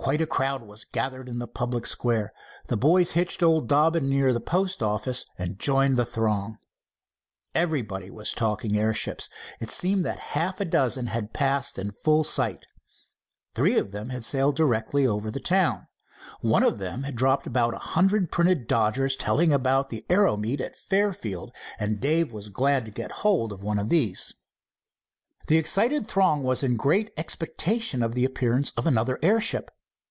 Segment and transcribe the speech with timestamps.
[0.00, 2.32] Quite a crowd was gathered in the public square.
[2.68, 6.56] The boys hitched old Dobbin near the post office and joined the throng.
[7.54, 9.28] Everybody was talking airships.
[9.60, 12.66] It seemed that half a dozen had passed in full sight.
[13.54, 15.86] Three of them had sailed directly over the town.
[16.40, 20.62] One of them had dropped about a hundred printed dodgers, telling about the aero meet
[20.62, 24.32] at Fairfield, and Dave was glad to get hold of one of these.
[25.48, 29.70] The excited throng was in great expectation of the appearance of another airship.